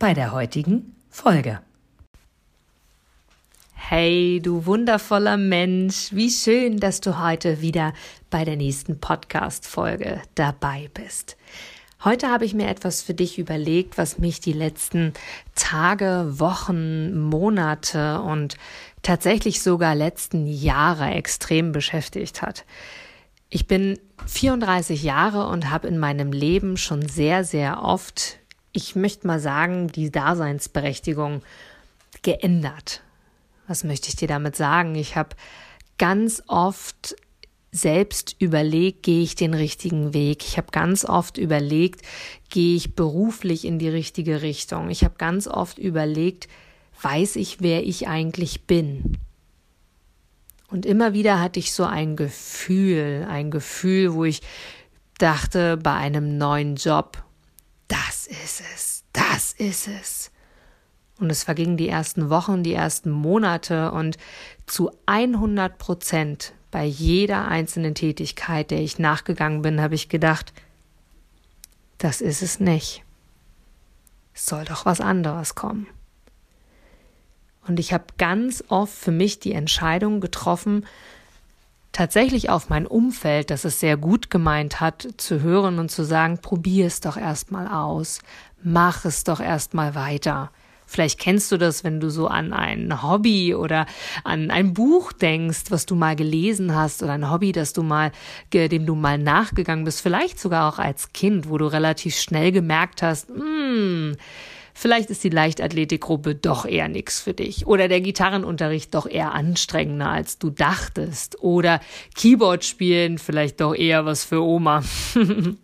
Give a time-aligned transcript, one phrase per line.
[0.00, 1.60] bei der heutigen Folge.
[3.74, 7.92] Hey, du wundervoller Mensch, wie schön, dass du heute wieder
[8.30, 11.36] bei der nächsten Podcast-Folge dabei bist.
[12.02, 15.12] Heute habe ich mir etwas für dich überlegt, was mich die letzten
[15.54, 18.56] Tage, Wochen, Monate und
[19.02, 22.64] tatsächlich sogar letzten Jahre extrem beschäftigt hat.
[23.50, 28.39] Ich bin 34 Jahre und habe in meinem Leben schon sehr, sehr oft,
[28.72, 31.42] ich möchte mal sagen, die Daseinsberechtigung
[32.22, 33.02] geändert.
[33.66, 34.94] Was möchte ich dir damit sagen?
[34.94, 35.36] Ich habe
[35.98, 37.16] ganz oft
[37.72, 40.44] selbst überlegt, gehe ich den richtigen Weg.
[40.44, 42.02] Ich habe ganz oft überlegt,
[42.48, 44.90] gehe ich beruflich in die richtige Richtung.
[44.90, 46.48] Ich habe ganz oft überlegt,
[47.02, 49.18] weiß ich, wer ich eigentlich bin.
[50.68, 54.40] Und immer wieder hatte ich so ein Gefühl, ein Gefühl, wo ich
[55.18, 57.22] dachte, bei einem neuen Job,
[58.30, 60.30] ist es, das ist es.
[61.18, 64.16] Und es vergingen die ersten Wochen, die ersten Monate und
[64.66, 70.52] zu 100 Prozent bei jeder einzelnen Tätigkeit, der ich nachgegangen bin, habe ich gedacht,
[71.98, 73.04] das ist es nicht.
[74.32, 75.86] Es soll doch was anderes kommen.
[77.66, 80.86] Und ich habe ganz oft für mich die Entscheidung getroffen,
[81.92, 86.38] tatsächlich auf mein Umfeld, das es sehr gut gemeint hat, zu hören und zu sagen,
[86.38, 88.20] probier es doch erstmal aus,
[88.62, 90.50] mach es doch erstmal weiter.
[90.90, 93.86] Vielleicht kennst du das, wenn du so an ein Hobby oder
[94.24, 98.10] an ein Buch denkst, was du mal gelesen hast oder ein Hobby, das du mal,
[98.52, 103.02] dem du mal nachgegangen bist, vielleicht sogar auch als Kind, wo du relativ schnell gemerkt
[103.02, 104.16] hast, hm,
[104.74, 107.66] Vielleicht ist die Leichtathletikgruppe doch eher nichts für dich.
[107.66, 111.42] Oder der Gitarrenunterricht doch eher anstrengender, als du dachtest.
[111.42, 111.80] Oder
[112.14, 114.82] Keyboard spielen vielleicht doch eher was für Oma.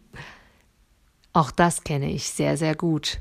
[1.33, 3.19] Auch das kenne ich sehr, sehr gut.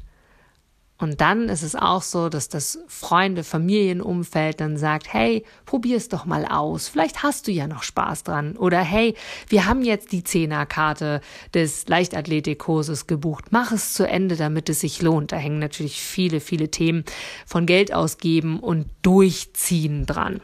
[1.05, 6.09] Und dann ist es auch so, dass das Freunde, Familienumfeld dann sagt, hey, probier es
[6.09, 6.88] doch mal aus.
[6.88, 8.57] Vielleicht hast du ja noch Spaß dran.
[8.57, 9.13] Oder hey,
[9.47, 11.21] wir haben jetzt die Zehnerkarte
[11.53, 13.45] des Leichtathletikkurses gebucht.
[13.51, 15.31] Mach es zu Ende, damit es sich lohnt.
[15.31, 17.03] Da hängen natürlich viele, viele Themen
[17.45, 20.41] von Geld ausgeben und durchziehen dran.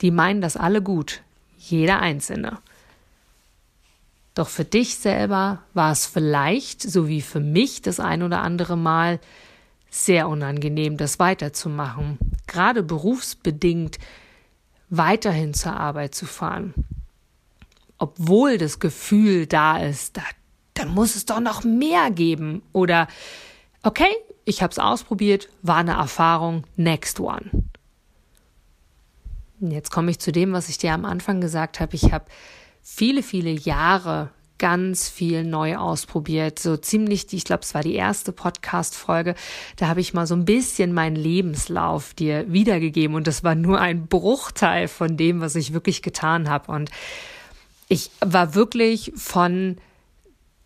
[0.00, 1.22] Die meinen das alle gut.
[1.56, 2.58] Jeder Einzelne.
[4.34, 8.76] Doch für dich selber war es vielleicht, so wie für mich das ein oder andere
[8.76, 9.20] Mal,
[9.90, 12.18] sehr unangenehm, das weiterzumachen.
[12.46, 13.98] Gerade berufsbedingt
[14.88, 16.74] weiterhin zur Arbeit zu fahren.
[17.98, 20.22] Obwohl das Gefühl da ist, da,
[20.74, 22.62] da muss es doch noch mehr geben.
[22.72, 23.08] Oder,
[23.82, 24.14] okay,
[24.44, 27.50] ich habe es ausprobiert, war eine Erfahrung, next one.
[29.60, 31.94] Jetzt komme ich zu dem, was ich dir am Anfang gesagt habe.
[31.94, 32.24] Ich habe
[32.92, 36.58] viele, viele Jahre ganz viel neu ausprobiert.
[36.58, 39.34] So ziemlich, ich glaube, es war die erste Podcast-Folge.
[39.76, 43.80] Da habe ich mal so ein bisschen meinen Lebenslauf dir wiedergegeben und das war nur
[43.80, 46.70] ein Bruchteil von dem, was ich wirklich getan habe.
[46.72, 46.90] Und
[47.88, 49.78] ich war wirklich von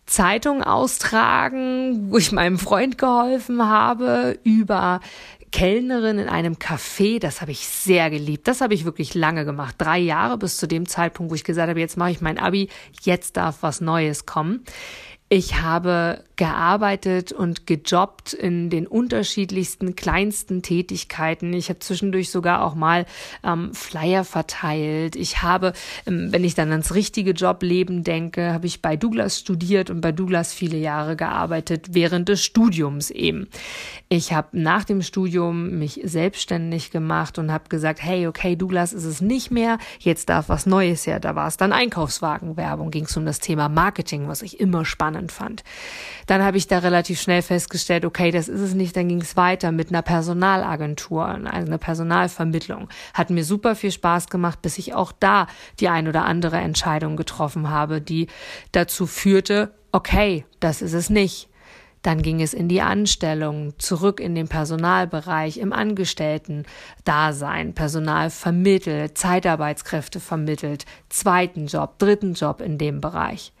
[0.05, 4.99] Zeitung austragen, wo ich meinem Freund geholfen habe, über
[5.51, 8.47] Kellnerin in einem Café, das habe ich sehr geliebt.
[8.47, 9.75] Das habe ich wirklich lange gemacht.
[9.77, 12.69] Drei Jahre bis zu dem Zeitpunkt, wo ich gesagt habe, jetzt mache ich mein Abi,
[13.01, 14.63] jetzt darf was Neues kommen.
[15.29, 21.53] Ich habe gearbeitet und gejobbt in den unterschiedlichsten kleinsten Tätigkeiten.
[21.53, 23.05] Ich habe zwischendurch sogar auch mal
[23.43, 25.15] ähm, Flyer verteilt.
[25.15, 25.73] Ich habe,
[26.05, 30.11] ähm, wenn ich dann ans richtige Jobleben denke, habe ich bei Douglas studiert und bei
[30.11, 33.47] Douglas viele Jahre gearbeitet während des Studiums eben.
[34.09, 39.05] Ich habe nach dem Studium mich selbstständig gemacht und habe gesagt, hey, okay, Douglas ist
[39.05, 41.19] es nicht mehr, jetzt darf was Neues her.
[41.19, 45.31] Da war es dann Einkaufswagenwerbung, ging es um das Thema Marketing, was ich immer spannend
[45.31, 45.63] fand.
[46.25, 49.37] Dann habe ich da relativ schnell festgestellt, okay, das ist es nicht, dann ging es
[49.37, 52.89] weiter mit einer Personalagentur, also einer Personalvermittlung.
[53.13, 55.47] Hat mir super viel Spaß gemacht, bis ich auch da
[55.79, 58.27] die ein oder andere Entscheidung getroffen habe, die
[58.71, 61.49] dazu führte, okay, das ist es nicht.
[62.01, 70.19] Dann ging es in die Anstellung, zurück in den Personalbereich, im Angestellten-Dasein, Personal vermittelt, Zeitarbeitskräfte
[70.19, 73.53] vermittelt, zweiten Job, dritten Job in dem Bereich.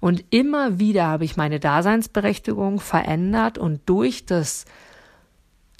[0.00, 4.64] Und immer wieder habe ich meine Daseinsberechtigung verändert und durch das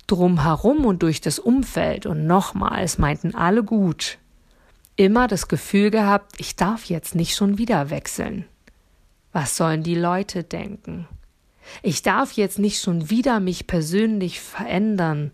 [0.06, 4.19] drumherum und durch das Umfeld und nochmal, es meinten alle gut,
[4.97, 8.47] immer das Gefühl gehabt, ich darf jetzt nicht schon wieder wechseln.
[9.32, 11.06] Was sollen die Leute denken?
[11.82, 15.31] Ich darf jetzt nicht schon wieder mich persönlich verändern.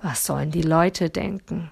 [0.00, 1.70] Was sollen die Leute denken?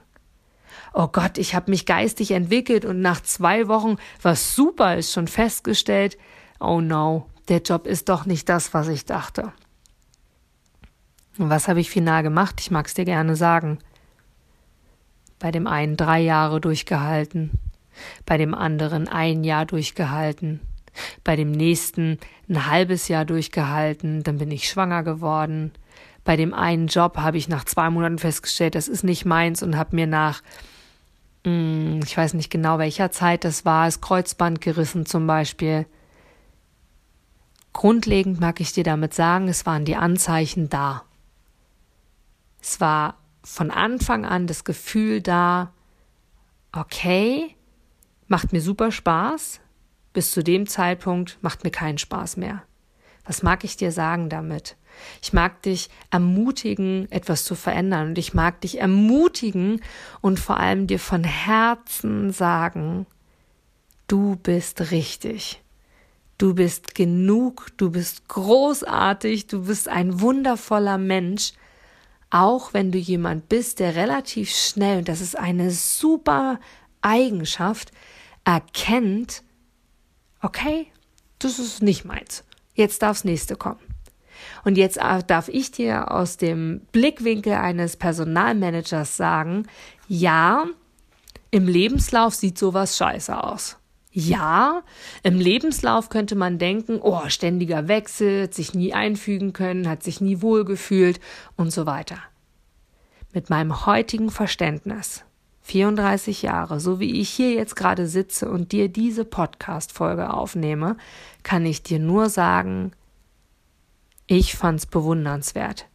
[0.93, 5.29] Oh Gott, ich habe mich geistig entwickelt und nach zwei Wochen, was super ist, schon
[5.29, 6.19] festgestellt,
[6.59, 9.53] oh no, der Job ist doch nicht das, was ich dachte.
[11.39, 12.61] Und was habe ich final gemacht?
[12.61, 13.79] Ich mag es dir gerne sagen.
[15.39, 17.51] Bei dem einen drei Jahre durchgehalten,
[18.27, 20.61] bei dem anderen ein Jahr durchgehalten,
[21.25, 25.73] bei dem nächsten ein halbes Jahr durchgehalten, dann bin ich schwanger geworden.
[26.25, 29.77] Bei dem einen Job habe ich nach zwei Monaten festgestellt, das ist nicht meins und
[29.77, 30.43] habe mir nach,
[31.43, 35.87] ich weiß nicht genau welcher Zeit das war, das Kreuzband gerissen zum Beispiel.
[37.73, 41.05] Grundlegend mag ich dir damit sagen, es waren die Anzeichen da.
[42.61, 45.73] Es war von Anfang an das Gefühl da,
[46.73, 47.57] okay,
[48.29, 49.61] macht mir super Spaß,
[50.13, 52.63] bis zu dem Zeitpunkt macht mir keinen Spaß mehr.
[53.25, 54.77] Was mag ich dir sagen damit?
[55.23, 59.81] Ich mag dich ermutigen, etwas zu verändern und ich mag dich ermutigen
[60.21, 63.07] und vor allem dir von Herzen sagen,
[64.07, 65.63] du bist richtig.
[66.39, 71.53] Du bist genug, du bist großartig, du bist ein wundervoller Mensch,
[72.31, 76.59] auch wenn du jemand bist, der relativ schnell, und das ist eine super
[77.03, 77.93] Eigenschaft,
[78.45, 79.43] erkennt,
[80.41, 80.87] okay,
[81.39, 82.45] das ist nicht meins.
[82.75, 83.90] Jetzt darf's nächste kommen.
[84.65, 89.67] Und jetzt äh, darf ich dir aus dem Blickwinkel eines Personalmanagers sagen,
[90.09, 90.67] ja,
[91.51, 93.77] im Lebenslauf sieht sowas scheiße aus.
[94.13, 94.83] Ja,
[95.23, 100.21] im Lebenslauf könnte man denken, oh, ständiger Wechsel, hat sich nie einfügen können, hat sich
[100.21, 101.21] nie wohlgefühlt
[101.57, 102.19] und so weiter.
[103.33, 105.25] Mit meinem heutigen Verständnis
[105.63, 110.97] 34 Jahre, so wie ich hier jetzt gerade sitze und dir diese Podcast-Folge aufnehme,
[111.45, 112.91] kann ich dir nur sagen,
[114.31, 115.87] ich fand's bewundernswert.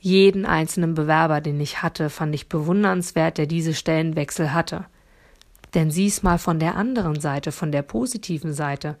[0.00, 4.86] Jeden einzelnen Bewerber, den ich hatte, fand ich bewundernswert, der diese Stellenwechsel hatte.
[5.74, 8.96] Denn sieh's mal von der anderen Seite, von der positiven Seite.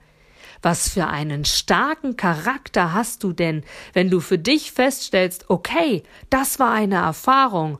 [0.60, 3.64] Was für einen starken Charakter hast du denn,
[3.94, 7.78] wenn du für dich feststellst, okay, das war eine Erfahrung,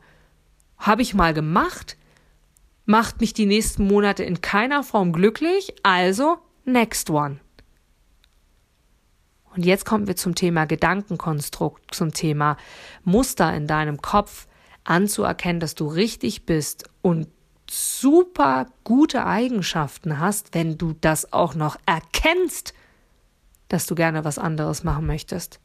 [0.79, 1.99] habe ich mal gemacht,
[2.87, 7.42] macht mich die nächsten Monate in keiner Form glücklich, also next one.
[9.55, 12.57] Und jetzt kommen wir zum Thema Gedankenkonstrukt, zum Thema
[13.05, 14.47] Muster in deinem Kopf
[14.85, 17.29] anzuerkennen, dass du richtig bist und
[17.71, 22.75] super gute Eigenschaften hast, wenn du das auch noch erkennst,
[23.69, 25.61] dass du gerne was anderes machen möchtest.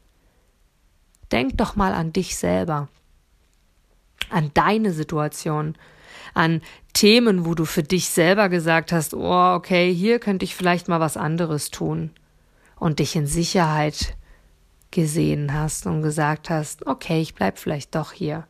[1.32, 2.88] Denk doch mal an dich selber,
[4.30, 5.76] an deine Situation,
[6.34, 6.62] an
[6.92, 11.00] Themen, wo du für dich selber gesagt hast, oh, okay, hier könnte ich vielleicht mal
[11.00, 12.12] was anderes tun
[12.78, 14.16] und dich in Sicherheit
[14.90, 18.46] gesehen hast und gesagt hast, okay, ich bleib vielleicht doch hier.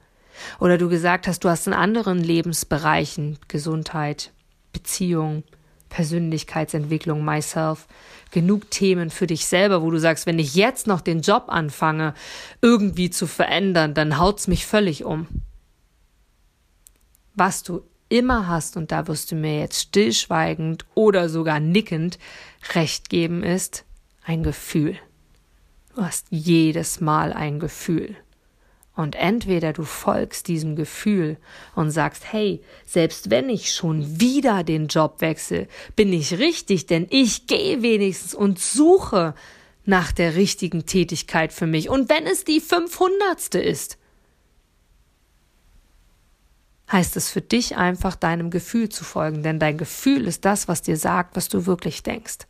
[0.60, 4.32] Oder du gesagt hast, du hast in anderen Lebensbereichen, Gesundheit,
[4.72, 5.42] Beziehung,
[5.88, 7.86] Persönlichkeitsentwicklung, myself,
[8.30, 12.14] genug Themen für dich selber, wo du sagst, wenn ich jetzt noch den Job anfange,
[12.60, 15.26] irgendwie zu verändern, dann haut's mich völlig um.
[17.34, 22.18] Was du immer hast, und da wirst du mir jetzt stillschweigend oder sogar nickend
[22.74, 23.84] recht geben, ist
[24.28, 24.98] ein Gefühl.
[25.94, 28.14] Du hast jedes Mal ein Gefühl.
[28.94, 31.38] Und entweder du folgst diesem Gefühl
[31.74, 35.66] und sagst, hey, selbst wenn ich schon wieder den Job wechsle,
[35.96, 39.34] bin ich richtig, denn ich gehe wenigstens und suche
[39.84, 41.88] nach der richtigen Tätigkeit für mich.
[41.88, 43.54] Und wenn es die 500.
[43.54, 43.96] ist,
[46.92, 50.82] heißt es für dich einfach deinem Gefühl zu folgen, denn dein Gefühl ist das, was
[50.82, 52.46] dir sagt, was du wirklich denkst.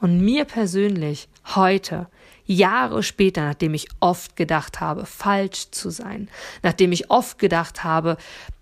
[0.00, 2.08] Und mir persönlich heute,
[2.46, 6.28] Jahre später, nachdem ich oft gedacht habe, falsch zu sein,
[6.62, 8.16] nachdem ich oft gedacht habe,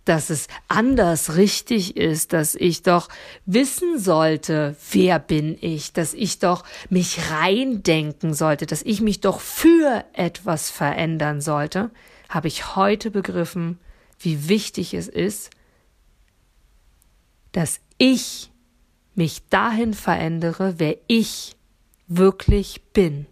[0.04, 3.09] dass es anders richtig ist, dass ich doch
[3.47, 9.40] wissen sollte, wer bin ich, dass ich doch mich reindenken sollte, dass ich mich doch
[9.40, 11.90] für etwas verändern sollte,
[12.28, 13.78] habe ich heute begriffen,
[14.18, 15.50] wie wichtig es ist,
[17.52, 18.50] dass ich
[19.18, 21.54] mich dahin verändere, wer ich
[22.06, 23.26] wirklich bin.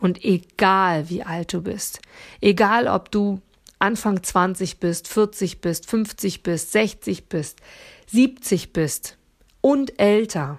[0.00, 2.00] Und egal wie alt du bist,
[2.40, 3.42] egal ob du
[3.78, 7.60] Anfang 20 bist, 40 bist, 50 bist, 60 bist,
[8.06, 9.18] 70 bist
[9.60, 10.58] und älter,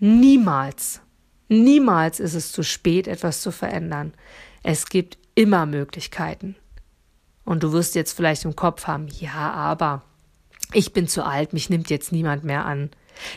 [0.00, 1.00] niemals
[1.48, 4.14] Niemals ist es zu spät, etwas zu verändern.
[4.62, 6.56] Es gibt immer Möglichkeiten.
[7.44, 10.02] Und du wirst jetzt vielleicht im Kopf haben, ja, aber
[10.72, 12.90] ich bin zu alt, mich nimmt jetzt niemand mehr an.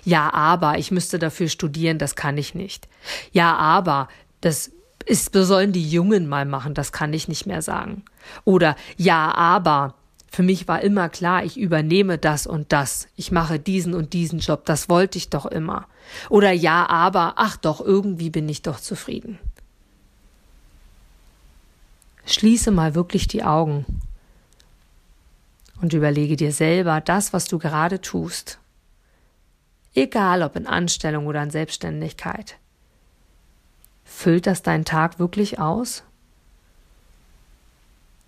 [0.03, 2.88] Ja, aber ich müsste dafür studieren, das kann ich nicht.
[3.31, 4.07] Ja, aber
[4.41, 4.71] das
[5.05, 8.03] ist, sollen die Jungen mal machen, das kann ich nicht mehr sagen.
[8.45, 9.95] Oder ja, aber
[10.31, 13.07] für mich war immer klar, ich übernehme das und das.
[13.15, 14.65] Ich mache diesen und diesen Job.
[14.65, 15.88] Das wollte ich doch immer.
[16.29, 19.39] Oder ja, aber, ach doch, irgendwie bin ich doch zufrieden.
[22.25, 23.86] Schließe mal wirklich die Augen
[25.81, 28.59] und überlege dir selber das, was du gerade tust.
[29.95, 32.57] Egal ob in Anstellung oder in Selbstständigkeit.
[34.03, 36.03] Füllt das deinen Tag wirklich aus?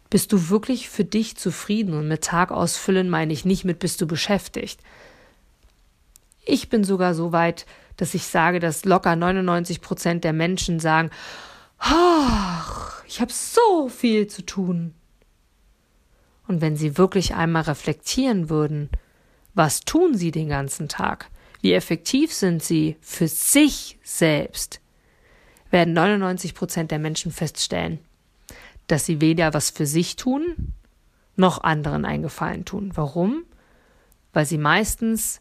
[0.09, 1.93] Bist du wirklich für dich zufrieden?
[1.93, 4.81] Und mit Tag ausfüllen meine ich nicht mit bist du beschäftigt.
[6.45, 7.65] Ich bin sogar so weit,
[7.97, 11.11] dass ich sage, dass locker 99 Prozent der Menschen sagen,
[13.07, 14.93] ich habe so viel zu tun.
[16.51, 18.89] Und wenn sie wirklich einmal reflektieren würden,
[19.53, 21.29] was tun sie den ganzen Tag?
[21.61, 24.81] Wie effektiv sind sie für sich selbst?
[25.69, 27.99] Werden 99 Prozent der Menschen feststellen,
[28.87, 30.73] dass sie weder was für sich tun,
[31.37, 32.91] noch anderen einen Gefallen tun.
[32.95, 33.45] Warum?
[34.33, 35.39] Weil sie meistens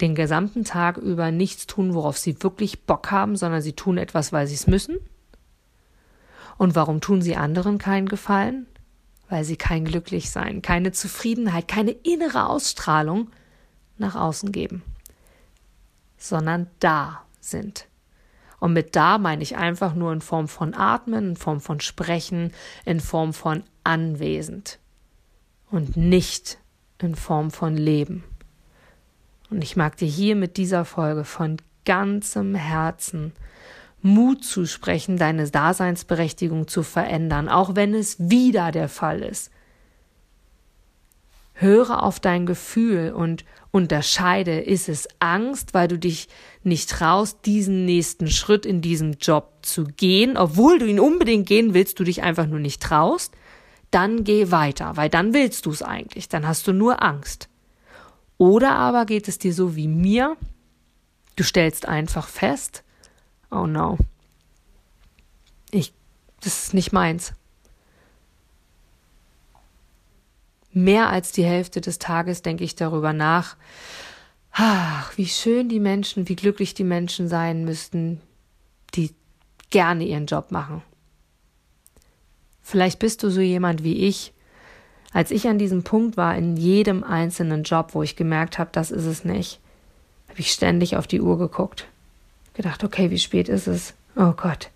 [0.00, 4.32] den gesamten Tag über nichts tun, worauf sie wirklich Bock haben, sondern sie tun etwas,
[4.32, 4.98] weil sie es müssen.
[6.58, 8.68] Und warum tun sie anderen keinen Gefallen?
[9.28, 13.30] Weil sie kein Glücklichsein, keine Zufriedenheit, keine innere Ausstrahlung
[13.98, 14.82] nach außen geben,
[16.16, 17.88] sondern da sind.
[18.58, 22.52] Und mit da meine ich einfach nur in Form von Atmen, in Form von Sprechen,
[22.84, 24.78] in Form von anwesend
[25.70, 26.58] und nicht
[26.98, 28.24] in Form von Leben.
[29.50, 33.32] Und ich mag dir hier mit dieser Folge von ganzem Herzen
[34.06, 39.50] Mut zusprechen, deine Daseinsberechtigung zu verändern, auch wenn es wieder der Fall ist.
[41.52, 46.28] Höre auf dein Gefühl und unterscheide, ist es Angst, weil du dich
[46.62, 51.74] nicht traust, diesen nächsten Schritt in diesem Job zu gehen, obwohl du ihn unbedingt gehen
[51.74, 53.34] willst, du dich einfach nur nicht traust,
[53.90, 57.48] dann geh weiter, weil dann willst du es eigentlich, dann hast du nur Angst.
[58.38, 60.36] Oder aber geht es dir so wie mir,
[61.36, 62.82] du stellst einfach fest,
[63.50, 63.98] oh no,
[65.70, 65.92] ich,
[66.40, 67.32] das ist nicht meins.
[70.76, 73.56] mehr als die Hälfte des Tages denke ich darüber nach,
[74.52, 78.20] ach, wie schön die Menschen, wie glücklich die Menschen sein müssten,
[78.94, 79.14] die
[79.70, 80.82] gerne ihren Job machen.
[82.62, 84.34] Vielleicht bist du so jemand wie ich.
[85.12, 88.90] Als ich an diesem Punkt war, in jedem einzelnen Job, wo ich gemerkt habe, das
[88.90, 89.60] ist es nicht,
[90.28, 91.86] habe ich ständig auf die Uhr geguckt.
[92.56, 93.92] Gedacht, okay, wie spät ist es?
[94.16, 94.70] Oh Gott,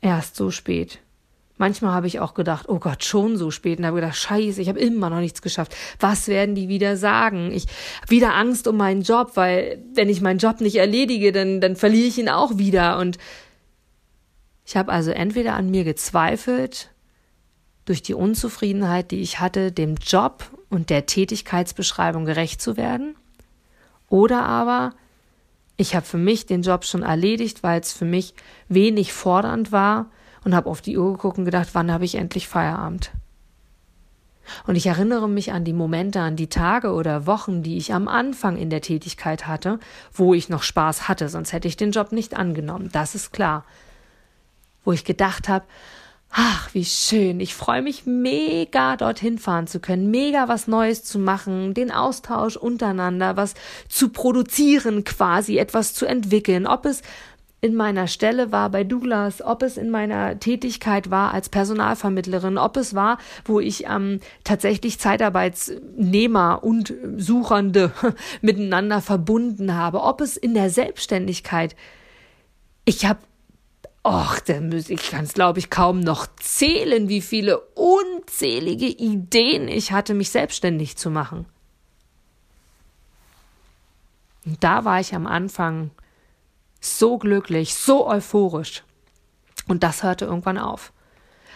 [0.00, 0.98] erst so spät.
[1.56, 3.78] Manchmal habe ich auch gedacht, oh Gott, schon so spät.
[3.78, 5.76] Und habe gedacht, scheiße, ich habe immer noch nichts geschafft.
[6.00, 7.52] Was werden die wieder sagen?
[7.52, 7.66] Ich
[8.00, 11.76] habe wieder Angst um meinen Job, weil wenn ich meinen Job nicht erledige, dann, dann
[11.76, 12.98] verliere ich ihn auch wieder.
[12.98, 13.18] Und
[14.66, 16.90] ich habe also entweder an mir gezweifelt,
[17.84, 23.14] durch die Unzufriedenheit, die ich hatte, dem Job und der Tätigkeitsbeschreibung gerecht zu werden,
[24.08, 24.92] oder aber
[25.80, 28.34] ich habe für mich den Job schon erledigt, weil es für mich
[28.68, 30.10] wenig fordernd war
[30.44, 33.12] und habe auf die Uhr geguckt und gedacht, wann habe ich endlich Feierabend?
[34.66, 38.08] Und ich erinnere mich an die Momente, an die Tage oder Wochen, die ich am
[38.08, 39.78] Anfang in der Tätigkeit hatte,
[40.12, 43.64] wo ich noch Spaß hatte, sonst hätte ich den Job nicht angenommen, das ist klar.
[44.84, 45.64] Wo ich gedacht habe,
[46.30, 51.18] ach, wie schön, ich freue mich mega dorthin fahren zu können, mega was Neues zu
[51.18, 53.54] machen, den Austausch untereinander, was
[53.88, 57.02] zu produzieren quasi, etwas zu entwickeln, ob es
[57.62, 62.76] in meiner Stelle war bei Douglas, ob es in meiner Tätigkeit war als Personalvermittlerin, ob
[62.76, 67.92] es war, wo ich ähm, tatsächlich Zeitarbeitsnehmer und Suchende
[68.40, 71.76] miteinander verbunden habe, ob es in der Selbstständigkeit.
[72.86, 73.20] Ich habe
[74.02, 79.68] Och, da muss ich kann es glaube ich kaum noch zählen, wie viele unzählige Ideen
[79.68, 81.44] ich hatte, mich selbstständig zu machen.
[84.46, 85.90] Und da war ich am Anfang
[86.80, 88.84] so glücklich, so euphorisch.
[89.68, 90.92] Und das hörte irgendwann auf.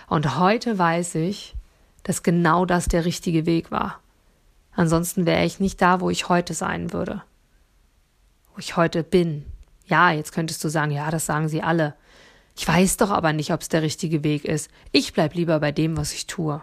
[0.06, 1.54] Und heute weiß ich,
[2.02, 4.00] dass genau das der richtige Weg war.
[4.72, 7.22] Ansonsten wäre ich nicht da, wo ich heute sein würde.
[8.52, 9.46] Wo ich heute bin.
[9.86, 11.94] Ja, jetzt könntest du sagen, ja, das sagen sie alle.
[12.56, 14.70] Ich weiß doch aber nicht, ob es der richtige Weg ist.
[14.92, 16.62] Ich bleib lieber bei dem, was ich tue.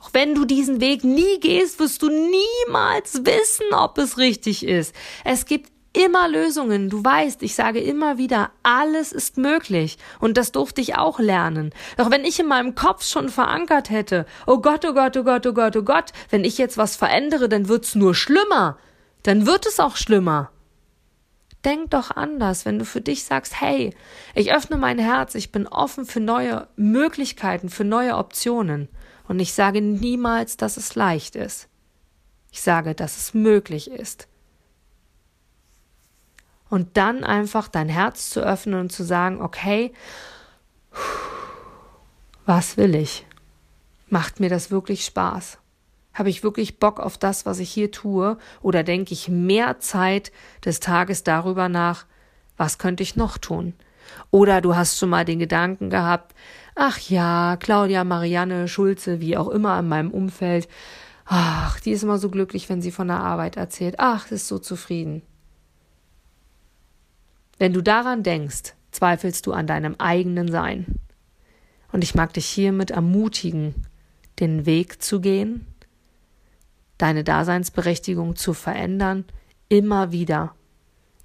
[0.00, 4.94] Auch wenn du diesen Weg nie gehst, wirst du niemals wissen, ob es richtig ist.
[5.24, 6.88] Es gibt immer Lösungen.
[6.88, 9.98] Du weißt, ich sage immer wieder, alles ist möglich.
[10.18, 11.72] Und das durfte ich auch lernen.
[11.96, 15.46] Doch wenn ich in meinem Kopf schon verankert hätte, oh Gott, oh Gott, oh Gott,
[15.46, 18.78] oh Gott, oh Gott, wenn ich jetzt was verändere, dann wird's nur schlimmer.
[19.22, 20.50] Dann wird es auch schlimmer.
[21.64, 23.94] Denk doch anders, wenn du für dich sagst, hey,
[24.34, 28.88] ich öffne mein Herz, ich bin offen für neue Möglichkeiten, für neue Optionen.
[29.28, 31.68] Und ich sage niemals, dass es leicht ist.
[32.50, 34.26] Ich sage, dass es möglich ist.
[36.70, 39.92] Und dann einfach dein Herz zu öffnen und zu sagen, okay,
[42.46, 43.26] was will ich?
[44.08, 45.59] Macht mir das wirklich Spaß?
[46.20, 48.36] Habe ich wirklich Bock auf das, was ich hier tue?
[48.60, 52.04] Oder denke ich mehr Zeit des Tages darüber nach,
[52.58, 53.72] was könnte ich noch tun?
[54.30, 56.34] Oder du hast schon mal den Gedanken gehabt,
[56.74, 60.68] ach ja, Claudia, Marianne, Schulze, wie auch immer in meinem Umfeld,
[61.24, 64.58] ach, die ist immer so glücklich, wenn sie von der Arbeit erzählt, ach, ist so
[64.58, 65.22] zufrieden.
[67.56, 70.84] Wenn du daran denkst, zweifelst du an deinem eigenen Sein.
[71.92, 73.86] Und ich mag dich hiermit ermutigen,
[74.38, 75.64] den Weg zu gehen,
[77.00, 79.24] deine Daseinsberechtigung zu verändern,
[79.68, 80.54] immer wieder,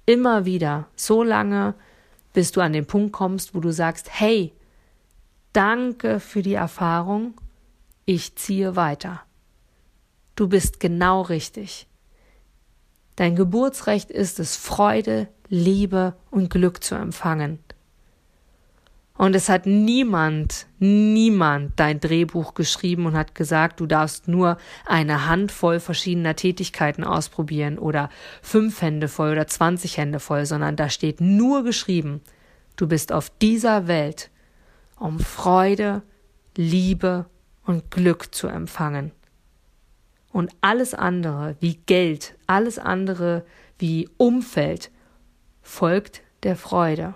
[0.06, 1.74] immer wieder, so lange,
[2.32, 4.52] bis du an den Punkt kommst, wo du sagst, hey,
[5.52, 7.34] danke für die Erfahrung,
[8.04, 9.22] ich ziehe weiter.
[10.34, 11.86] Du bist genau richtig.
[13.16, 17.58] Dein Geburtsrecht ist es, Freude, Liebe und Glück zu empfangen.
[19.18, 25.26] Und es hat niemand, niemand dein Drehbuch geschrieben und hat gesagt, du darfst nur eine
[25.26, 28.10] Handvoll verschiedener Tätigkeiten ausprobieren oder
[28.42, 32.20] fünf Hände voll oder zwanzig Hände voll, sondern da steht nur geschrieben,
[32.76, 34.30] du bist auf dieser Welt,
[34.98, 36.02] um Freude,
[36.56, 37.26] Liebe
[37.64, 39.12] und Glück zu empfangen.
[40.30, 43.46] Und alles andere wie Geld, alles andere
[43.78, 44.90] wie Umfeld
[45.62, 47.14] folgt der Freude.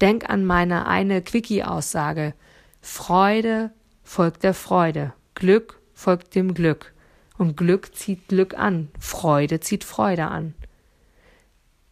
[0.00, 2.34] Denk an meine eine Quickie-Aussage.
[2.80, 3.70] Freude
[4.02, 5.12] folgt der Freude.
[5.34, 6.92] Glück folgt dem Glück.
[7.38, 8.88] Und Glück zieht Glück an.
[8.98, 10.54] Freude zieht Freude an.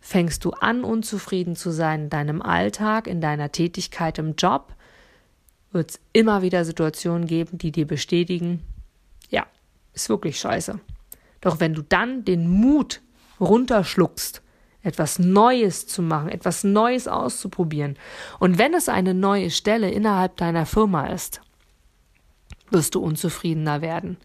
[0.00, 4.74] Fängst du an, unzufrieden zu sein in deinem Alltag, in deiner Tätigkeit im Job,
[5.70, 8.62] wird es immer wieder Situationen geben, die dir bestätigen,
[9.31, 9.46] ja,
[9.94, 10.79] ist wirklich scheiße.
[11.40, 13.00] Doch wenn du dann den Mut
[13.40, 14.42] runterschluckst
[14.83, 17.97] etwas Neues zu machen, etwas Neues auszuprobieren.
[18.38, 21.40] Und wenn es eine neue Stelle innerhalb deiner Firma ist,
[22.71, 24.16] wirst du unzufriedener werden.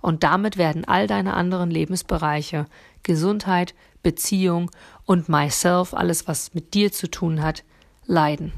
[0.00, 2.66] Und damit werden all deine anderen Lebensbereiche,
[3.02, 4.70] Gesundheit, Beziehung
[5.04, 7.64] und myself, alles was mit dir zu tun hat,
[8.04, 8.52] leiden.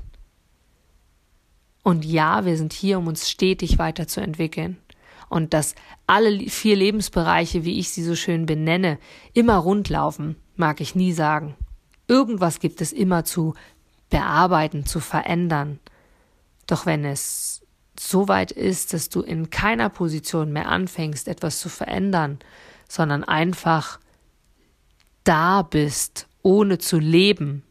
[1.82, 4.76] Und ja, wir sind hier, um uns stetig weiterzuentwickeln.
[5.30, 5.74] Und dass
[6.06, 8.98] alle vier Lebensbereiche, wie ich sie so schön benenne,
[9.32, 11.56] immer rundlaufen, mag ich nie sagen.
[12.06, 13.54] Irgendwas gibt es immer zu
[14.10, 15.78] bearbeiten, zu verändern.
[16.66, 17.62] Doch wenn es
[17.98, 22.38] so weit ist, dass du in keiner Position mehr anfängst, etwas zu verändern,
[22.88, 23.98] sondern einfach
[25.24, 27.62] da bist, ohne zu leben,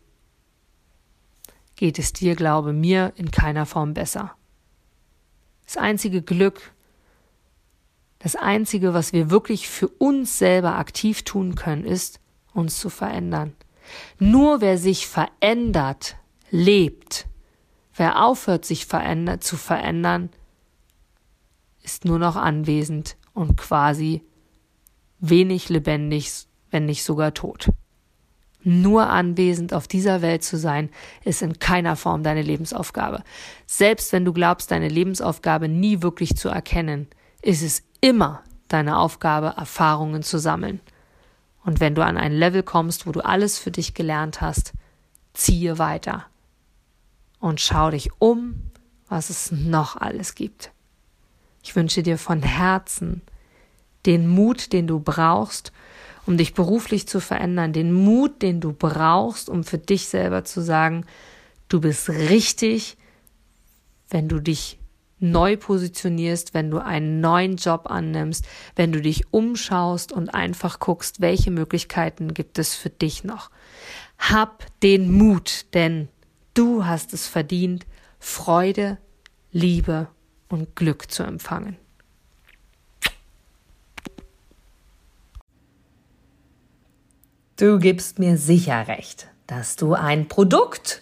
[1.76, 4.34] geht es dir, glaube mir, in keiner Form besser.
[5.66, 6.74] Das einzige Glück,
[8.20, 12.20] das einzige, was wir wirklich für uns selber aktiv tun können, ist,
[12.58, 13.56] uns zu verändern.
[14.20, 16.18] Nur wer sich verändert,
[16.52, 17.28] lebt.
[17.96, 20.30] Wer aufhört, sich verändert, zu verändern,
[21.84, 24.22] ist nur noch anwesend und quasi
[25.20, 26.32] wenig lebendig,
[26.70, 27.70] wenn nicht sogar tot.
[28.64, 30.90] Nur anwesend auf dieser Welt zu sein,
[31.24, 33.24] ist in keiner Form deine Lebensaufgabe.
[33.66, 37.08] Selbst wenn du glaubst, deine Lebensaufgabe nie wirklich zu erkennen,
[37.42, 40.82] ist es immer deine Aufgabe, Erfahrungen zu sammeln.
[41.68, 44.72] Und wenn du an ein Level kommst, wo du alles für dich gelernt hast,
[45.34, 46.26] ziehe weiter
[47.42, 48.72] und schau dich um,
[49.10, 50.72] was es noch alles gibt.
[51.62, 53.22] Ich wünsche dir von Herzen
[54.06, 55.74] den Mut, den du brauchst,
[56.26, 60.62] um dich beruflich zu verändern, den Mut, den du brauchst, um für dich selber zu
[60.62, 61.06] sagen,
[61.68, 62.96] du bist richtig,
[64.10, 64.80] wenn du dich
[65.20, 71.22] neu positionierst, wenn du einen neuen Job annimmst, wenn du dich umschaust und einfach guckst,
[71.22, 73.50] welche Möglichkeiten gibt es für dich noch.
[74.20, 76.08] Hab den Mut, denn
[76.54, 77.86] du hast es verdient,
[78.20, 78.98] Freude,
[79.52, 80.08] Liebe
[80.50, 81.78] und Glück zu empfangen.
[87.58, 91.02] Du gibst mir sicher recht, dass du ein Produkt